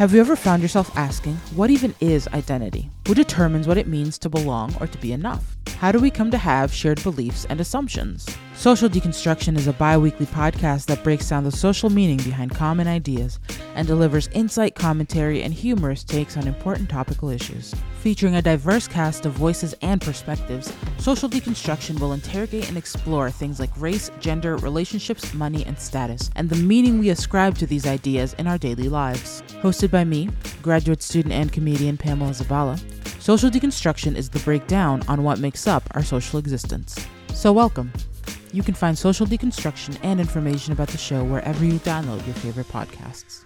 Have 0.00 0.14
you 0.14 0.20
ever 0.20 0.34
found 0.34 0.62
yourself 0.62 0.96
asking, 0.96 1.36
what 1.54 1.68
even 1.68 1.94
is 2.00 2.26
identity? 2.28 2.88
Who 3.06 3.12
determines 3.12 3.68
what 3.68 3.76
it 3.76 3.86
means 3.86 4.16
to 4.20 4.30
belong 4.30 4.74
or 4.80 4.86
to 4.86 4.96
be 4.96 5.12
enough? 5.12 5.58
How 5.76 5.92
do 5.92 5.98
we 5.98 6.10
come 6.10 6.30
to 6.30 6.38
have 6.38 6.72
shared 6.72 7.02
beliefs 7.02 7.44
and 7.50 7.60
assumptions? 7.60 8.26
Social 8.54 8.88
Deconstruction 8.88 9.58
is 9.58 9.66
a 9.66 9.74
bi 9.74 9.98
weekly 9.98 10.24
podcast 10.24 10.86
that 10.86 11.04
breaks 11.04 11.28
down 11.28 11.44
the 11.44 11.52
social 11.52 11.90
meaning 11.90 12.16
behind 12.16 12.54
common 12.54 12.88
ideas 12.88 13.38
and 13.74 13.86
delivers 13.86 14.28
insight, 14.28 14.74
commentary, 14.74 15.42
and 15.42 15.52
humorous 15.52 16.04
takes 16.04 16.36
on 16.36 16.46
important 16.46 16.88
topical 16.88 17.28
issues. 17.28 17.74
Featuring 18.00 18.34
a 18.36 18.42
diverse 18.42 18.88
cast 18.88 19.26
of 19.26 19.32
voices 19.32 19.74
and 19.82 20.00
perspectives, 20.00 20.72
Social 20.98 21.28
Deconstruction 21.28 21.98
will 22.00 22.12
interrogate 22.12 22.68
and 22.68 22.76
explore 22.76 23.30
things 23.30 23.60
like 23.60 23.70
race, 23.76 24.10
gender, 24.20 24.56
relationships, 24.56 25.34
money, 25.34 25.64
and 25.66 25.78
status, 25.78 26.30
and 26.36 26.48
the 26.48 26.56
meaning 26.56 26.98
we 26.98 27.10
ascribe 27.10 27.56
to 27.58 27.66
these 27.66 27.86
ideas 27.86 28.34
in 28.34 28.46
our 28.46 28.58
daily 28.58 28.88
lives. 28.88 29.42
Hosted 29.62 29.90
by 29.90 30.04
me, 30.04 30.28
graduate 30.62 31.02
student 31.02 31.34
and 31.34 31.52
comedian 31.52 31.96
Pamela 31.96 32.30
Zabala, 32.30 32.80
Social 33.20 33.50
Deconstruction 33.50 34.16
is 34.16 34.30
the 34.30 34.38
breakdown 34.40 35.02
on 35.06 35.22
what 35.22 35.38
makes 35.38 35.66
up 35.66 35.82
our 35.90 36.02
social 36.02 36.38
existence. 36.38 37.06
So, 37.34 37.52
welcome. 37.52 37.92
You 38.52 38.62
can 38.62 38.74
find 38.74 38.98
Social 38.98 39.26
Deconstruction 39.26 39.98
and 40.02 40.18
information 40.18 40.72
about 40.72 40.88
the 40.88 40.98
show 40.98 41.22
wherever 41.22 41.64
you 41.64 41.74
download 41.80 42.24
your 42.26 42.34
favorite 42.36 42.68
podcasts. 42.68 43.44